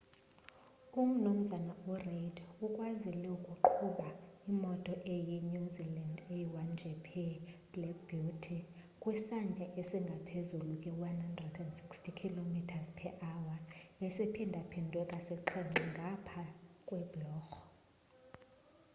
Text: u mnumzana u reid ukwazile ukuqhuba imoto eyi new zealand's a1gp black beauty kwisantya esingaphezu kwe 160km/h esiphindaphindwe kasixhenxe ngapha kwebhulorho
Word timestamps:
u 0.99 1.01
mnumzana 1.11 1.73
u 1.91 1.93
reid 2.05 2.35
ukwazile 2.65 3.25
ukuqhuba 3.37 4.07
imoto 4.51 4.93
eyi 5.15 5.35
new 5.51 5.65
zealand's 5.75 6.23
a1gp 6.37 7.07
black 7.73 7.97
beauty 8.09 8.57
kwisantya 9.01 9.65
esingaphezu 9.79 10.55
kwe 10.81 10.91
160km/h 11.01 13.55
esiphindaphindwe 14.07 15.01
kasixhenxe 15.11 15.83
ngapha 15.93 16.43
kwebhulorho 16.87 17.59